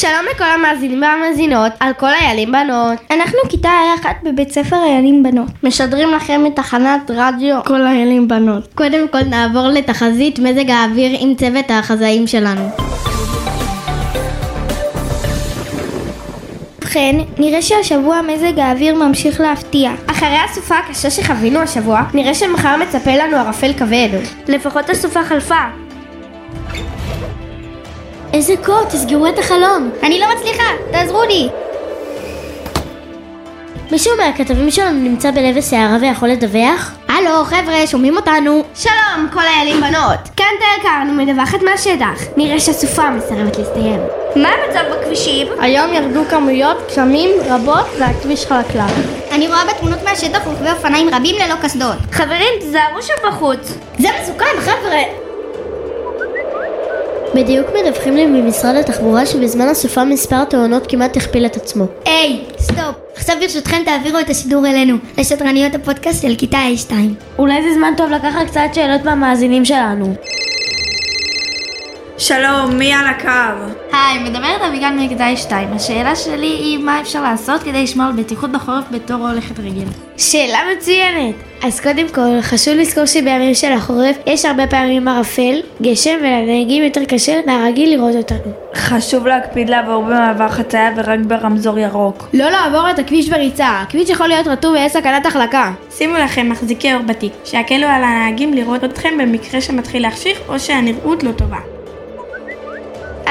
שלום 0.00 0.26
לכל 0.34 0.44
המאזינים 0.44 1.02
והמאזינות, 1.02 1.72
על 1.80 1.92
כל 1.92 2.06
איילים 2.06 2.52
בנות. 2.52 2.98
אנחנו 3.10 3.38
כיתה 3.48 3.70
אחת 4.00 4.16
בבית 4.22 4.50
ספר 4.50 4.76
איילים 4.76 5.22
בנות. 5.22 5.48
משדרים 5.62 6.10
לכם 6.10 6.44
מתחנת 6.44 7.10
רדיו 7.10 7.64
כל 7.64 7.86
איילים 7.86 8.28
בנות. 8.28 8.74
קודם 8.74 9.08
כל 9.08 9.22
נעבור 9.22 9.68
לתחזית 9.68 10.38
מזג 10.38 10.70
האוויר 10.70 11.16
עם 11.20 11.34
צוות 11.34 11.64
החזאים 11.68 12.26
שלנו. 12.26 12.68
ובכן, 16.78 17.16
נראה 17.38 17.62
שהשבוע 17.62 18.20
מזג 18.22 18.58
האוויר 18.58 18.94
ממשיך 18.94 19.40
להפתיע. 19.40 19.90
אחרי 20.06 20.38
הסופה 20.50 20.74
הקשה 20.78 21.10
שחווינו 21.10 21.60
השבוע, 21.60 22.02
נראה 22.14 22.34
שמחר 22.34 22.76
מצפה 22.76 23.16
לנו 23.16 23.36
ערפל 23.36 23.72
כבד. 23.72 24.08
לפחות 24.48 24.90
הסופה 24.90 25.24
חלפה. 25.24 25.89
איזה 28.32 28.54
קור, 28.64 28.84
תסגרו 28.84 29.26
את 29.26 29.38
החלון. 29.38 29.90
אני 30.02 30.20
לא 30.20 30.26
מצליחה, 30.36 30.64
תעזרו 30.92 31.22
לי! 31.22 31.48
מישהו 33.92 34.12
מהכתבים 34.16 34.70
שלנו 34.70 34.98
נמצא 34.98 35.30
בלב 35.30 35.56
הסערה 35.56 35.96
ויכול 36.00 36.28
לדווח? 36.28 36.90
הלו, 37.08 37.44
חבר'ה, 37.44 37.86
שומעים 37.86 38.16
אותנו? 38.16 38.64
שלום, 38.74 39.28
כל 39.32 39.40
איילים 39.40 39.80
בנות. 39.80 40.18
כאן 40.36 40.46
תל 40.58 40.82
קרני 40.82 41.24
מדווחת 41.24 41.62
מהשטח. 41.62 42.22
נראה 42.36 42.60
שהסופה 42.60 43.10
מסרבת 43.10 43.58
להסתיים. 43.58 44.00
מה 44.36 44.48
המצב 44.48 44.80
בכבישים? 44.92 45.46
היום 45.60 45.92
ירדו 45.92 46.22
כמויות 46.30 46.76
גשמים 46.88 47.30
רבות 47.48 47.86
והכביש 47.98 48.46
חלקלק. 48.46 48.94
אני 49.32 49.48
רואה 49.48 49.64
בתמונות 49.64 50.02
מהשטח 50.04 50.46
רוכבי 50.46 50.70
אופניים 50.70 51.14
רבים 51.14 51.36
ללא 51.36 51.54
קסדות. 51.62 51.96
חברים, 52.12 52.60
תיזהרו 52.60 53.02
שם 53.02 53.28
בחוץ. 53.28 53.74
זה 53.98 54.08
מסוכן, 54.22 54.60
חבר'ה! 54.60 55.29
בדיוק 57.34 57.66
מדווחים 57.80 58.16
לי 58.16 58.26
ממשרד 58.26 58.76
התחבורה 58.76 59.26
שבזמן 59.26 59.68
הסופה 59.68 60.04
מספר 60.04 60.44
תאונות 60.44 60.86
כמעט 60.86 61.16
הכפיל 61.16 61.46
את 61.46 61.56
עצמו. 61.56 61.84
היי, 62.04 62.44
סטופ. 62.58 62.94
עכשיו 63.16 63.36
ברשותכם 63.40 63.76
תעבירו 63.84 64.18
את 64.20 64.30
השידור 64.30 64.66
אלינו, 64.66 64.96
לשדרניות 65.18 65.74
הפודקאסט 65.74 66.22
של 66.22 66.34
כיתה 66.38 66.58
A2. 66.58 66.92
אולי 67.38 67.62
זה 67.62 67.74
זמן 67.74 67.92
טוב 67.96 68.10
לקחת 68.10 68.46
קצת 68.46 68.60
שאלות 68.74 69.04
מהמאזינים 69.04 69.64
שלנו. 69.64 70.14
שלום, 72.20 72.78
מי 72.78 72.92
על 72.92 73.06
הקו? 73.06 73.72
היי, 73.92 74.18
מדברת 74.18 74.62
אביגל 74.68 74.90
מכיתה 74.90 75.36
2. 75.36 75.72
השאלה 75.72 76.16
שלי 76.16 76.46
היא 76.46 76.78
מה 76.78 77.00
אפשר 77.00 77.22
לעשות 77.22 77.62
כדי 77.62 77.82
לשמור 77.82 78.06
על 78.06 78.12
בטיחות 78.12 78.52
בחורף 78.52 78.84
בתור 78.90 79.28
הולכת 79.28 79.58
רגל. 79.58 79.84
שאלה 80.16 80.58
מצוינת. 80.76 81.34
אז 81.62 81.80
קודם 81.80 82.08
כל, 82.08 82.40
חשוב 82.40 82.74
לזכור 82.74 83.04
שבימים 83.06 83.54
של 83.54 83.72
החורף 83.72 84.16
יש 84.26 84.44
הרבה 84.44 84.66
פעמים 84.66 85.08
ערפל, 85.08 85.60
גשם 85.82 86.16
ולנהגים 86.20 86.82
יותר 86.82 87.04
קשה 87.04 87.40
מהרגיל 87.46 87.96
לראות 87.96 88.16
אותנו. 88.16 88.52
חשוב 88.74 89.26
להקפיד 89.26 89.70
לעבור 89.70 90.04
במעבר 90.04 90.48
חצייה 90.48 90.90
ורק 90.96 91.20
ברמזור 91.26 91.78
ירוק. 91.78 92.28
לא 92.34 92.50
לעבור 92.50 92.90
את 92.90 92.98
הכביש 92.98 93.28
בריצה, 93.28 93.68
הכביש 93.68 94.10
יכול 94.10 94.28
להיות 94.28 94.46
רטוב 94.46 94.72
ויש 94.72 94.92
סכנת 94.92 95.26
החלקה. 95.26 95.72
שימו 95.90 96.18
לכם 96.18 96.48
מחזירי 96.48 96.94
אור 96.94 97.02
בתיק, 97.02 97.32
שיקלו 97.44 97.86
על 97.86 98.04
הנהגים 98.04 98.54
לראות 98.54 98.84
אתכם 98.84 99.18
במקרה 99.18 99.60
שמתחיל 99.60 100.02
להחשיך 100.02 100.38
או 100.48 100.60
שהנראות 100.60 101.22
לא 101.22 101.32
טובה. 101.32 101.79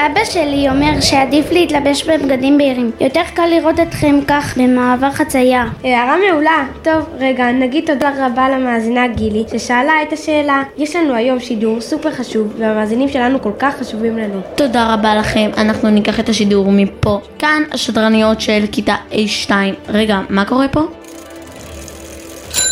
אבא 0.06 0.24
שלי 0.24 0.68
אומר 0.68 1.00
שעדיף 1.00 1.52
להתלבש 1.52 2.04
בבגדים 2.04 2.58
בהירים. 2.58 2.90
יותר 3.00 3.20
קל 3.34 3.46
לראות 3.46 3.80
אתכם 3.80 4.20
כך 4.26 4.58
במעבר 4.58 5.10
חצייה. 5.10 5.66
הערה 5.84 6.16
מעולה. 6.28 6.64
טוב, 6.82 7.04
רגע, 7.18 7.52
נגיד 7.52 7.86
תודה 7.86 8.10
רבה 8.26 8.48
למאזינה 8.48 9.08
גילי, 9.08 9.44
ששאלה 9.52 9.92
את 10.02 10.12
השאלה. 10.12 10.62
יש 10.76 10.96
לנו 10.96 11.14
היום 11.14 11.40
שידור 11.40 11.80
סופר 11.80 12.10
חשוב, 12.10 12.52
והמאזינים 12.58 13.08
שלנו 13.08 13.42
כל 13.42 13.52
כך 13.58 13.74
חשובים 13.78 14.18
לנו. 14.18 14.40
תודה 14.54 14.94
רבה 14.94 15.14
לכם, 15.14 15.50
אנחנו 15.56 15.90
ניקח 15.90 16.20
את 16.20 16.28
השידור 16.28 16.66
מפה. 16.72 17.20
כאן 17.38 17.62
השדרניות 17.72 18.40
של 18.40 18.64
כיתה 18.72 18.94
A2. 19.12 19.50
רגע, 19.88 20.20
מה 20.28 20.44
קורה 20.44 20.68
פה? 20.68 20.80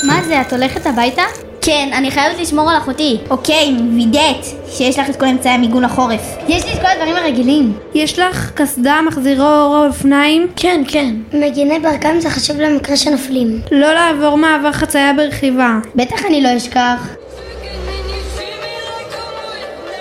מה 0.06 0.22
זה, 0.22 0.40
את 0.40 0.52
הולכת 0.52 0.86
הביתה? 0.86 1.47
כן, 1.60 1.88
אני 1.92 2.10
חייבת 2.10 2.40
לשמור 2.40 2.70
על 2.70 2.76
אחותי. 2.76 3.18
אוקיי, 3.30 3.76
וידאת 3.94 4.44
שיש 4.70 4.98
לך 4.98 5.10
את 5.10 5.16
כל 5.16 5.26
אמצעי 5.26 5.52
המיגון 5.52 5.84
לחורף. 5.84 6.36
יש 6.48 6.64
לי 6.64 6.72
את 6.72 6.78
כל 6.80 6.86
הדברים 6.86 7.16
הרגילים. 7.16 7.72
יש 7.94 8.18
לך 8.18 8.50
קסדה, 8.54 9.00
מחזירו 9.06 9.46
אור 9.46 9.86
אופניים? 9.86 10.46
כן, 10.56 10.82
כן. 10.88 11.14
מגיני 11.32 11.78
ברקן 11.78 12.20
זה 12.20 12.30
חשוב 12.30 12.60
למקרה 12.60 12.96
שנופלים. 12.96 13.60
לא 13.72 13.92
לעבור 13.92 14.36
מעבר 14.36 14.72
חצייה 14.72 15.12
ברכיבה. 15.12 15.78
בטח 15.94 16.24
אני 16.26 16.42
לא 16.42 16.56
אשכח. 16.56 17.08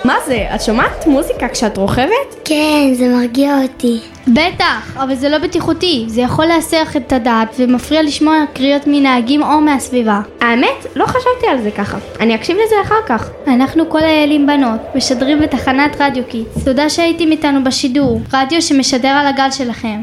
מה 0.04 0.14
זה, 0.26 0.46
את 0.54 0.60
שומעת 0.62 1.06
מוזיקה 1.06 1.48
כשאת 1.48 1.76
רוכבת? 1.76 2.34
כן, 2.44 2.94
זה 2.94 3.08
מרגיע 3.08 3.58
אותי. 3.62 4.00
בטח, 4.28 4.96
אבל 4.96 5.14
זה 5.14 5.28
לא 5.28 5.38
בטיחותי. 5.38 6.04
זה 6.08 6.20
יכול 6.20 6.46
להסח 6.46 6.96
את 6.96 7.12
הדעת 7.12 7.54
ומפריע 7.58 8.02
לשמוע 8.02 8.44
קריאות 8.54 8.82
מנהגים 8.86 9.42
או 9.42 9.60
מהסביבה. 9.60 10.20
האמת, 10.40 10.86
לא 10.96 11.06
חשבתי 11.06 11.46
על 11.50 11.62
זה 11.62 11.70
ככה. 11.70 11.98
אני 12.20 12.34
אקשיב 12.34 12.56
לזה 12.56 12.74
אחר 12.82 13.02
כך. 13.06 13.30
אנחנו 13.46 13.90
כל 13.90 14.02
האלים 14.02 14.46
בנות, 14.46 14.80
משדרים 14.94 15.40
בתחנת 15.40 15.96
רדיו 16.00 16.24
Kids. 16.28 16.64
תודה 16.64 16.90
שהייתם 16.90 17.30
איתנו 17.30 17.64
בשידור, 17.64 18.20
רדיו 18.32 18.62
שמשדר 18.62 19.08
על 19.08 19.26
הגל 19.26 19.50
שלכם. 19.50 20.02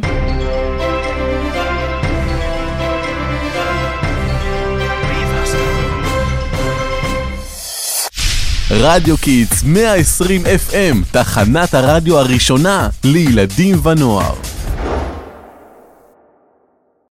רדיו 8.72 9.18
Kids 9.18 9.64
120 9.64 10.44
FM, 10.46 10.96
תחנת 11.12 11.74
הרדיו 11.74 12.20
הראשונה 12.20 12.90
לילדים 13.04 13.86
ונוער. 13.86 14.34